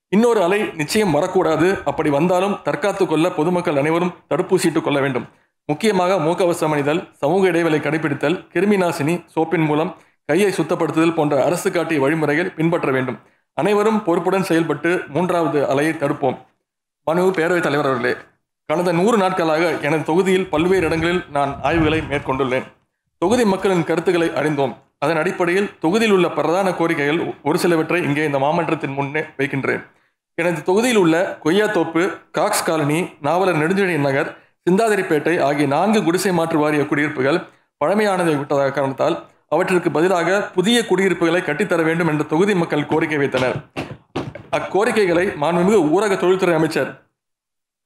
இன்னொரு 0.09 0.43
அலை 0.43 0.71
நிச்சயம் 0.75 1.11
வரக்கூடாது. 1.11 1.79
அப்படி 1.85 2.11
வந்தாலும் 2.11 2.59
தற்காத்து 2.65 3.07
கொள்ள 3.07 3.31
பொதுமக்கள் 3.31 3.77
அனைவரும் 3.77 4.15
தடுப்பூசியிட்டுக் 4.29 4.83
கொள்ள 4.83 5.01
வேண்டும். 5.01 5.29
முக்கியமாக 5.67 6.15
மூக்கவசம் 6.15 6.73
அணிதல் 6.73 7.09
சமூக 7.13 7.47
இடைவெளி 7.47 7.79
கடைபிடித்தல் 7.79 8.47
கிருமி 8.55 8.77
நாசினி 8.77 9.25
சோப்பின் 9.37 9.65
மூலம் 9.65 9.97
கையை 10.25 10.53
சுத்தப்படுத்துதல் 10.53 11.15
போன்ற 11.15 11.45
அரசு 11.45 11.71
காட்டிய 11.71 12.01
வழிமுறைகள் 12.01 12.51
பின்பற்ற 12.51 12.91
வேண்டும். 12.91 13.19
அனைவரும் 13.55 14.05
பொறுப்புடன் 14.05 14.43
செயல்பட்டு 14.43 15.03
மூன்றாவது 15.09 15.63
அலையை 15.63 15.97
தடுப்போம். 15.97 16.39
மனு 17.05 17.31
பேரவைத் 17.31 17.61
தலைவர் 17.61 17.87
அவர்களே. 17.87 18.17
கடந்த 18.71 18.91
நூறு 18.99 19.17
நாட்களாக 19.23 19.71
எனது 19.87 20.03
தொகுதியில் 20.09 20.49
பல்வேறு 20.51 20.85
இடங்களில் 20.89 21.23
நான் 21.37 21.53
ஆய்வுகளை 21.69 21.99
மேற்கொண்டுள்ளேன். 22.11 22.67
தொகுதி 23.23 23.45
மக்களின் 23.53 23.87
கருத்துக்களை 23.89 24.29
அறிந்தோம். 24.41 24.75
அதன் 25.05 25.19
அடிப்படையில் 25.23 25.67
தொகுதியில் 25.85 26.15
உள்ள 26.17 26.27
பிரதான 26.37 26.69
கோரிக்கைகள் 26.81 27.19
ஒரு 27.49 27.59
சிலவற்றை 27.63 27.99
இங்கே 28.09 28.27
இந்த 28.29 28.39
மாமன்றத்தின் 28.45 28.95
முன்னே 28.99 29.23
வைக்கின்றேன். 29.39 29.83
எனது 30.39 30.61
தொகுதியில் 30.69 31.01
உள்ள 31.03 31.17
கொய்யாத்தோப்பு 31.45 32.03
காக்ஸ் 32.39 32.65
காலனி 32.69 33.01
நாவலர் 33.29 33.61
நெடுஞ்செழி 33.63 33.99
நகர் 34.07 34.31
சிந்தாதிரிப்பேட்டை 34.67 35.35
ஆகிய 35.49 35.67
நான்கு 35.75 36.01
குடிசை 36.09 36.33
மாற்று 36.39 36.59
வாரிய 36.59 36.85
குடியிருப்புகள் 36.87 37.41
பழமையானதை 37.85 38.35
விட்டதாக 38.39 38.73
காரணத்தால் 38.79 39.19
அவற்றிற்கு 39.55 39.91
பதிலாக 39.91 40.41
புதிய 40.57 40.81
குடியிருப்புகளை 40.91 41.43
கட்டித்தர 41.51 41.83
வேண்டும் 41.91 42.11
என்ற 42.15 42.25
தொகுதி 42.33 42.55
மக்கள் 42.63 42.91
கோரிக்கை 42.95 43.21
வைத்தனர். 43.25 43.57
அக்கோரிக்கைகளை 44.59 45.25
மாண்புமிகு 45.43 45.81
ஊரக 45.97 46.15
தொழில்துறை 46.17 46.55
அமைச்சர் 46.55 46.91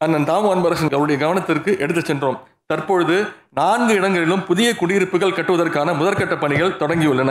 அண்ணன் 0.05 0.27
தாமு 0.31 0.49
அன்பரசன் 0.55 0.95
அவருடைய 0.97 1.19
கவனத்திற்கு 1.25 1.71
எடுத்துச் 1.85 2.09
சென்றோம். 2.11 2.39
தற்பொழுது 2.71 3.17
நான்கு 3.59 3.93
இடங்களிலும் 3.99 4.43
புதிய 4.49 4.69
குடியிருப்புகள் 4.81 5.37
கட்டுவதற்கான 5.39 5.95
முதற்கட்ட 6.01 6.35
பணிகள் 6.45 6.77
தொடங்கியுள்ளன. 6.83 7.31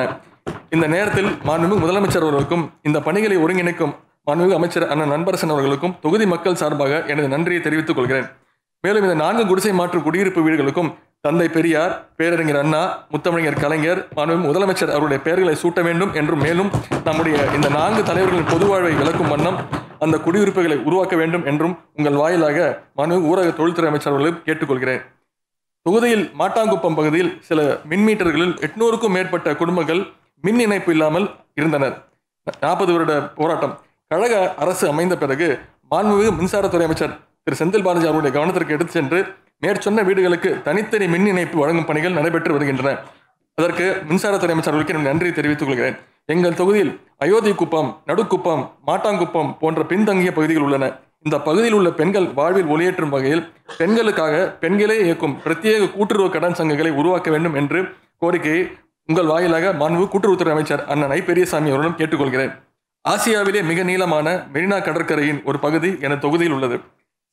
இந்த 0.76 0.86
நேரத்தில் 0.96 1.30
மாண்புமிகு 1.48 1.84
முதலமைச்சர் 1.84 2.26
அவர்களுக்கும் 2.26 2.66
இந்த 2.88 3.00
பணிகளை 3.08 3.38
ஒருங்கிணைக்கும் 3.44 3.94
மாண்புமிகு 4.28 4.58
அமைச்சர் 4.60 4.86
அண்ணன் 4.94 5.14
அன்பரசன் 5.16 5.54
அவர்களுக்கும் 5.54 5.96
தொகுதி 6.04 6.26
மக்கள் 6.34 6.60
சார்பாக 6.62 7.02
எனது 7.14 7.28
நன்றியை 7.34 7.62
தெரிவித்துக் 7.68 7.98
கொள்கிறேன். 7.98 8.28
மேலும் 8.84 9.06
இந்த 9.08 9.18
நான்கு 9.24 9.44
குடிசை 9.50 9.74
மாற்று 9.80 10.00
குடியிருப்பு 10.08 10.42
வீடுகளுக்கும் 10.46 10.92
தந்தை 11.26 11.48
பெரியார் 11.56 11.94
பேரறிஞர் 12.20 12.60
அண்ணா 12.62 12.82
முத்தமிழர் 13.14 13.62
கலைஞர் 13.64 14.00
மாண்புமிகு 14.18 14.48
முதலமைச்சர் 14.50 14.94
அவருடைய 14.96 15.20
பெயர்களை 15.26 15.56
சூட்ட 15.62 15.82
வேண்டும் 15.88 16.12
என்றும் 16.22 16.44
மேலும் 16.46 16.72
நம்முடைய 17.08 17.38
இந்த 17.58 17.68
நான்கு 17.78 18.02
தலைவர்களின் 18.10 18.52
பொது 18.54 18.68
வாழ்வை 18.72 18.94
விளக்கும் 19.02 19.32
வண்ணம் 19.34 19.60
அந்த 20.06 20.18
குடியிருப்புகளை 20.26 20.78
உருவாக்க 20.88 21.16
வேண்டும் 21.22 21.46
என்றும் 21.52 21.76
உங்கள் 21.98 22.20
வாயிலாக 22.22 22.60
மனு 23.00 23.16
ஊரக 23.32 23.50
தொழில்துறை 23.60 23.90
அமைச்சர் 23.92 24.14
அவர்களை 24.14 24.34
கேட்டுக்கொள்கிறேன். 24.48 25.04
தொகுதியில் 25.86 26.26
மாட்டாங்குப்பம் 26.42 26.98
பகுதியில் 27.00 27.32
சில 27.48 27.60
மின் 27.92 28.06
மீட்டர்களில் 28.08 28.56
எட்நூறுக்கும் 28.66 29.16
மேற்பட்ட 29.16 29.56
குடும்பங்கள் 29.62 30.02
மின் 30.44 30.62
இணைப்பு 30.66 30.92
இல்லாமல் 30.96 31.28
இருந்தனர். 31.60 31.96
நாற்பது 32.62 32.92
வருட 32.96 33.14
போராட்டம். 33.40 33.74
கழக 34.12 34.34
அரசு 34.64 34.86
அமைந்த 34.94 35.16
பிறகு 35.24 35.48
மாண்புமிகு 35.92 36.32
மின்சாரத்துறை 36.40 36.86
அமைச்சர் 36.88 37.14
திரு 37.46 37.56
செந்தில் 37.60 37.86
பாலாஜி 37.86 38.08
அவருடைய 38.10 38.32
கவனத்திற்கு 38.38 38.76
எடுத்து 38.76 38.94
சென்று 38.98 39.20
மேற்சொன்ன 39.64 40.04
வீடுகளுக்கு 40.08 40.50
தனித்தனி 40.68 41.08
மின் 41.14 41.28
இணைப்பு 41.32 41.58
வழங்கும் 41.60 41.88
பணிகள் 41.90 42.18
நடைபெற்று 42.18 42.56
வருகின்றன. 42.56 42.92
அதற்கு 43.58 43.86
மின்சாரத்துறை 44.10 44.54
அமைச்சர் 44.56 44.74
அவர்களுக்கு 44.74 45.08
நன்றி 45.10 45.30
தெரிவித்துக் 45.40 45.70
கொள்கிறேன். 45.70 45.98
எங்கள் 46.32 46.60
தொகுதியில் 46.60 46.92
அயோத்தி 47.24 47.52
குப்பம் 47.60 47.90
நடுக்குப்பம் 48.10 48.62
மாட்டாங்குப்பம் 48.88 49.50
போன்ற 49.62 49.82
பின்தங்கிய 49.90 50.32
பகுதிகள் 50.38 50.66
உள்ளன. 50.68 50.86
இந்த 51.26 51.38
பகுதியில் 51.48 51.76
உள்ள 51.78 51.90
பெண்கள் 51.98 52.28
வாழ்வில் 52.38 52.70
ஒளியேற்றும் 52.74 53.12
வகையில் 53.16 53.44
பெண்களுக்காக 53.80 54.36
பெண்களே 54.62 54.96
இயக்கும் 55.06 55.36
பிரத்யேக 55.46 55.90
கூட்டுறவு 55.96 56.30
கடன் 56.36 56.58
சங்கங்களை 56.60 56.92
உருவாக்க 57.00 57.32
வேண்டும் 57.32 57.58
என்று 57.62 57.82
கோரிக்கையை 58.24 58.62
உங்கள் 59.10 59.30
வாயிலாக 59.32 59.74
மாண்பு 59.82 60.06
கூட்டுறவுத்துறை 60.14 60.54
அமைச்சர் 60.56 60.86
அண்ணன் 60.86 61.14
ஐ 61.18 61.20
பெரியசாமி 61.30 61.72
அவர்களும் 61.74 61.98
கேட்டுக்கொள்கிறேன். 62.00 62.54
ஆசியாவிலே 63.06 63.62
மிக 63.72 63.84
நீளமான 63.84 64.28
மெரினா 64.54 64.80
கடற்கரையின் 64.88 65.44
ஒரு 65.44 65.60
பகுதி 65.60 65.92
என 66.06 66.18
தொகுதியில் 66.26 66.56
உள்ளது. 66.60 66.80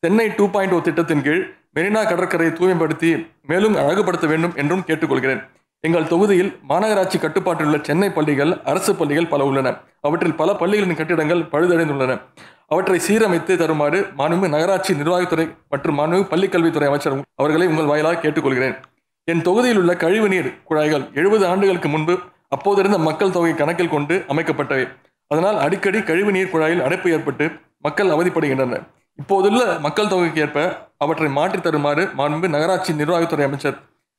சென்னை 0.02 0.28
டூ 0.36 0.44
பாயிண்ட் 0.50 0.74
ஓ 0.74 0.80
திட்டத்தின் 0.80 1.24
கீழ் 1.28 1.42
மெரினா 1.76 2.02
கடற்கரையை 2.10 2.52
தூய்மைப்படுத்தி 2.58 3.10
மேலும் 3.50 3.78
அழகுபடுத்த 3.82 4.26
வேண்டும் 4.26 4.56
என்றும் 4.62 4.84
கேட்டுக்கொள்கிறேன். 4.86 5.42
எங்கள் 5.80 6.06
தொகுதியில் 6.06 6.58
மாநகராட்சி 6.68 7.18
கட்டுப்பாட்டில் 7.18 7.66
உள்ள 7.66 7.78
சென்னை 7.82 8.10
பள்ளிகள் 8.10 8.60
அரசு 8.64 8.94
பள்ளிகள் 8.94 9.26
பல 9.26 9.44
உள்ளன. 9.44 9.68
அவற்றில் 10.00 10.34
பல 10.34 10.52
பள்ளிகளின் 10.52 10.96
கட்டிடங்கள் 10.96 11.40
பழுதடைந்துள்ளன. 11.40 12.20
அவற்றை 12.68 13.00
சீரமைத்து 13.08 13.56
தருமாறு 13.56 14.00
மாண்புமிகு 14.18 14.48
நகராட்சி 14.48 14.94
நிர்வாகத்துறை 14.94 15.56
மற்றும் 15.68 15.98
மாண்புமிகு 15.98 16.26
பள்ளிக்கல்வித்துறை 16.32 16.86
அமைச்சர் 16.86 17.24
அவர்களை 17.34 17.66
உங்கள் 17.66 17.84
வாயிலாக 17.84 18.20
கேட்டுக்கொள்கிறேன். 18.20 18.76
என் 19.24 19.42
தொகுதியில் 19.42 19.78
உள்ள 19.78 19.96
கழிவுநீர் 19.96 20.62
குழாய்கள் 20.64 21.08
எழுபது 21.14 21.46
ஆண்டுகளுக்கு 21.46 21.88
முன்பு 21.88 22.18
அப்போதிருந்த 22.56 22.98
மக்கள் 22.98 23.30
தொகை 23.30 23.54
கணக்கில் 23.54 23.88
கொண்டு 23.88 24.24
அமைக்கப்பட்டவை. 24.28 24.88
அதனால் 25.26 25.58
அடிக்கடி 25.58 26.02
கழிவு 26.02 26.32
நீர் 26.32 26.54
குழாயில் 26.54 26.82
அடைப்பு 26.82 27.10
ஏற்பட்டு 27.10 27.50
மக்கள் 27.78 28.08
அவதிப்படுகின்றனர். 28.08 28.86
இப்போதுள்ள 29.16 29.78
மக்கள் 29.78 30.08
தொகைக்கு 30.08 30.40
ஏற்ப 30.40 30.88
அவற்றை 30.98 31.28
மாற்றித் 31.28 31.62
தருமாறு 31.62 32.10
மாண்பு 32.18 32.48
நகராட்சி 32.48 32.92
நிர்வாகத்துறை 32.92 33.44
அமைச்சர் 33.44 33.78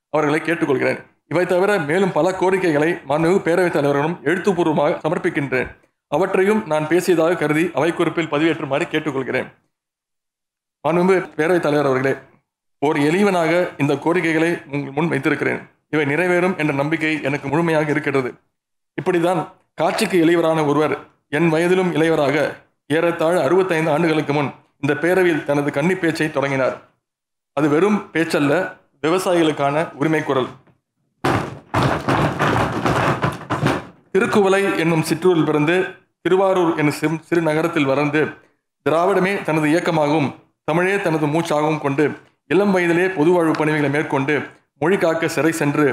அவர்களை 0.09 0.39
கேட்டுக்கொள்கிறேன். 0.39 0.99
இவை 1.31 1.45
தவிர 1.45 1.79
மேலும் 1.79 2.11
பல 2.11 2.27
கோரிக்கைகளை 2.33 2.89
மாண்பு 3.09 3.29
பேரவைத் 3.45 3.75
தலைவர்களும் 3.75 4.15
எழுத்துப்பூர்வமாக 4.23 4.97
சமர்ப்பிக்கின்றேன். 5.03 5.69
அவற்றையும் 6.07 6.61
நான் 6.65 6.87
பேசியதாக 6.87 7.37
கருதி 7.37 7.71
அவை 7.73 7.93
குறிப்பில் 7.93 8.31
பதிவேற்றுமாறு 8.31 8.85
கேட்டுக்கொள்கிறேன். 8.93 9.47
மாண்பு 10.87 11.15
பேரவைத் 11.37 11.65
தலைவர் 11.65 11.85
அவர்களே 11.85 12.13
ஓர் 12.79 12.97
எளியவனாக 12.97 13.69
இந்த 13.77 13.95
கோரிக்கைகளை 13.97 14.61
உங்கள் 14.71 14.91
முன் 14.91 15.07
வைத்திருக்கிறேன். 15.07 15.61
இவை 15.89 16.05
நிறைவேறும் 16.05 16.57
என்ற 16.57 16.73
நம்பிக்கை 16.73 17.21
எனக்கு 17.21 17.47
முழுமையாக 17.47 17.91
இருக்கிறது. 17.91 18.33
இப்படிதான் 19.01 19.41
காட்சிக்கு 19.73 20.17
இளையவரான 20.25 20.65
ஒருவர் 20.65 20.95
என் 21.29 21.49
வயதிலும் 21.53 21.93
இளையவராக 21.93 22.35
ஏறத்தாழ 22.87 23.35
அறுபத்தைந்து 23.43 23.91
ஆண்டுகளுக்கு 23.91 24.33
முன் 24.33 24.51
இந்த 24.79 24.93
பேரவையில் 25.01 25.43
தனது 25.43 25.71
கன்னி 25.71 25.95
பேச்சை 25.95 26.31
தொடங்கினார். 26.31 26.75
அது 27.53 27.69
வெறும் 27.69 28.09
பேச்சல்ல 28.13 28.53
விவசாயிகளுக்கான 29.01 29.95
உரிமை 29.95 30.23
குரல் 30.23 30.49
திருக்குவளை 34.13 34.61
என்னும் 34.77 35.03
சிற்றூரில் 35.03 35.45
பிறந்து 35.45 35.75
திருவாரூர் 36.21 36.71
என்னும் 36.77 36.97
சிறு 36.99 37.17
சிறு 37.29 37.41
நகரத்தில் 37.41 37.85
வளர்ந்து 37.85 38.21
திராவிடமே 38.85 39.43
தனது 39.43 39.67
இயக்கமாகவும் 39.67 40.29
தமிழே 40.63 40.95
தனது 41.01 41.25
மூச்சாகவும் 41.25 41.79
கொண்டு 41.79 42.05
இளம் 42.49 42.73
வயதிலே 42.75 43.05
பொது 43.13 43.31
வாழ்வு 43.31 43.51
பணிகளை 43.51 43.89
மேற்கொண்டு 43.89 44.35
மொழி 44.77 44.97
காக்க 44.97 45.27
சிறை 45.27 45.51
சென்று 45.51 45.85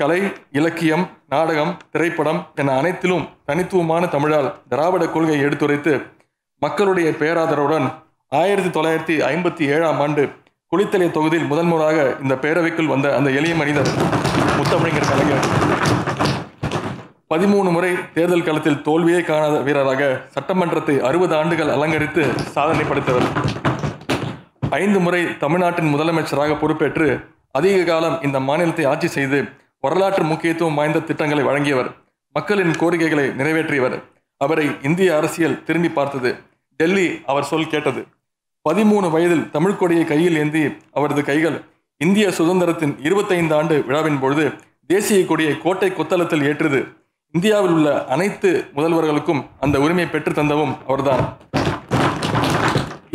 கலை 0.00 0.20
இலக்கியம் 0.50 1.04
நாடகம் 1.28 1.72
திரைப்படம் 1.92 2.40
என 2.54 2.76
அனைத்திலும் 2.76 3.24
தனித்துவமான 3.46 4.06
தமிழால் 4.06 4.52
திராவிட 4.68 5.06
கொள்கையை 5.06 5.44
எடுத்துரைத்து 5.46 5.94
மக்களுடைய 6.62 7.08
பேராதரவுடன் 7.20 7.86
ஆயிரத்தி 8.32 8.68
தொள்ளாயிரத்தி 8.68 9.16
ஐம்பத்தி 9.32 9.64
ஏழாம் 9.74 10.00
ஆண்டு 10.00 10.24
குளித்தலை 10.72 11.10
தொகுதியில் 11.10 11.48
முதன்முறையாக 11.48 11.98
இந்த 12.22 12.34
பேரவைக்குள் 12.34 12.92
வந்த 12.94 13.16
அந்த 13.16 13.30
எளிய 13.30 13.54
மனிதர் 13.54 13.90
முத்தமிழர் 14.58 15.10
கலைஞர். 15.10 15.46
பதிமூணு 17.32 17.68
முறை 17.70 17.90
தேர்தல் 18.14 18.44
களத்தில் 18.46 18.80
தோல்வியே 18.86 19.20
காணாத 19.24 19.56
வீரராக 19.58 20.02
சட்டமன்றத்தை 20.34 20.94
அறுபது 21.08 21.34
ஆண்டுகள் 21.36 21.70
அலங்கரித்து 21.74 22.22
சாதனை 22.54 22.84
படைத்தவர். 22.84 23.26
ஐந்து 24.80 24.98
முறை 24.98 25.20
தமிழ்நாட்டின் 25.38 25.90
முதலமைச்சராக 25.94 26.56
பொறுப்பேற்று 26.58 27.06
அதிக 27.50 27.78
காலம் 27.84 28.16
இந்த 28.22 28.40
மாநிலத்தை 28.40 28.84
ஆட்சி 28.84 29.08
செய்து 29.08 29.38
வரலாற்று 29.80 30.24
முக்கியத்துவம் 30.24 30.74
வாய்ந்த 30.74 31.04
திட்டங்களை 31.08 31.44
வழங்கியவர். 31.44 31.90
மக்களின் 32.36 32.76
கோரிக்கைகளை 32.76 33.26
நிறைவேற்றியவர். 33.40 33.96
அவரை 34.40 34.66
இந்திய 34.82 35.16
அரசியல் 35.16 35.58
திரும்பி 35.64 35.88
பார்த்தது. 35.88 36.30
டெல்லி 36.80 37.06
அவர் 37.26 37.50
சொல் 37.50 37.70
கேட்டது. 37.74 38.02
பதிமூணு 38.68 39.10
வயதில் 39.10 39.50
தமிழ் 39.50 39.78
கொடியை 39.82 40.04
கையில் 40.04 40.38
ஏந்தி 40.42 40.64
அவரது 40.92 41.22
கைகள் 41.24 41.60
இந்திய 42.00 42.26
சுதந்திரத்தின் 42.38 42.96
இருபத்தைந்து 43.08 43.54
ஆண்டு 43.54 43.76
விழாவின் 43.86 44.18
பொழுது 44.18 44.44
தேசிய 44.86 45.20
கொடியை 45.26 45.54
கோட்டை 45.58 45.88
கொத்தளத்தில் 45.90 46.44
ஏற்றுது 46.48 46.80
இந்தியாவில் 47.36 47.74
உள்ள 47.74 47.90
அனைத்து 48.14 48.48
முதல்வர்களுக்கும் 48.76 49.40
அந்த 49.64 49.76
உரிமையை 49.84 50.08
பெற்று 50.14 50.32
தந்தவும் 50.38 50.74
அவர்தான். 50.88 51.22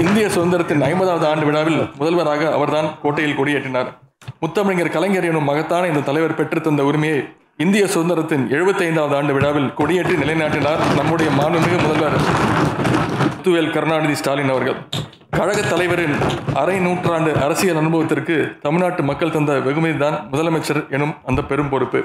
இந்திய 0.04 0.26
சுதந்திரத்தின் 0.36 0.82
ஐம்பதாவது 0.88 1.26
ஆண்டு 1.32 1.46
விழாவில் 1.50 1.82
முதல்வராக 2.00 2.48
அவர்தான் 2.56 2.88
கோட்டையில் 3.04 3.38
கொடியேற்றினார். 3.40 3.90
முத்தமிழர் 4.44 4.92
கலைஞர் 4.96 5.28
எனும் 5.30 5.48
மகத்தான 5.50 5.88
இந்த 5.92 6.04
தலைவர் 6.10 6.36
பெற்று 6.40 6.62
தந்த 6.62 6.84
உரிமையை 6.90 7.20
இந்திய 7.66 7.84
சுதந்திரத்தின் 7.94 8.44
எழுபத்தி 8.56 8.84
ஐந்தாவது 8.90 9.16
ஆண்டு 9.20 9.34
விழாவில் 9.38 9.72
கொடியேற்றி 9.80 10.18
நிலைநாட்டினார் 10.24 10.84
நம்முடைய 11.00 11.30
மாண்புமிகு 11.40 11.80
முதல்வர் 11.86 12.18
முத்துவேல் 13.24 13.74
கருணாநிதி 13.78 14.16
ஸ்டாலின் 14.22 14.54
அவர்கள். 14.56 14.78
கழக 15.38 15.60
தலைவரின் 15.72 16.16
அரை 16.62 16.78
நூற்றாண்டு 16.86 17.32
அரசியல் 17.46 17.82
அனுபவத்திற்கு 17.82 18.38
தமிழ்நாட்டு 18.68 19.04
மக்கள் 19.10 19.36
தந்த 19.40 19.54
வெகுமதி 19.68 19.98
தான் 20.06 20.18
முதலமைச்சர் 20.32 20.86
எனும் 20.98 21.18
அந்த 21.32 21.42
பெரும் 21.52 21.74
பொறுப்பு. 21.74 22.02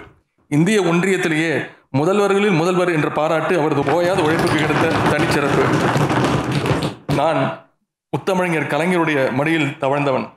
இந்திய 0.50 0.78
ஒன்றியத்திலேயே 0.90 1.54
முதல்வர்களில் 1.96 2.56
முதல்வர் 2.56 2.92
என்ற 2.92 3.10
பாராட்டு 3.10 3.58
அவரது 3.58 3.80
ஓயாத 3.80 4.22
உழைப்புக்கு 4.22 4.58
கிடைத்த 4.58 4.88
தனிச்சிறப்பு. 5.10 5.64
நான் 7.14 7.66
முத்தமிழர் 8.10 8.66
கலைஞருடைய 8.66 9.32
மடியில் 9.32 9.76
தவழ்ந்தவன். 9.80 10.28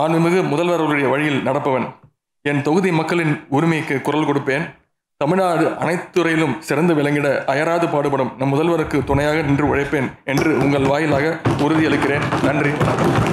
மாண்புமிகு 0.00 0.42
முதல்வர்களுடைய 0.42 1.10
வழியில் 1.10 1.42
நடப்பவன். 1.42 1.94
என் 2.42 2.62
தொகுதி 2.62 2.92
மக்களின் 2.92 3.46
உரிமைக்கு 3.48 4.00
குரல் 4.00 4.26
கொடுப்பேன். 4.26 4.70
தமிழ்நாடு 5.16 5.68
அனைத்துறையிலும் 5.68 6.58
சிறந்து 6.58 6.94
விளங்கிட 6.94 7.44
அயராது 7.44 7.88
பாடுபடும் 7.88 8.32
நம் 8.38 8.54
முதல்வருக்கு 8.54 9.04
துணையாக 9.04 9.42
நின்று 9.42 9.74
உழைப்பேன் 9.74 10.10
என்று 10.24 10.58
உங்கள் 10.58 10.82
வாயிலாக 10.82 11.40
உறுதியளிக்கிறேன். 11.58 12.44
நன்றி 12.44 12.70
வணக்கம். 12.70 13.31